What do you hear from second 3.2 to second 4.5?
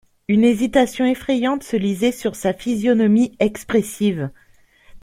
expressive.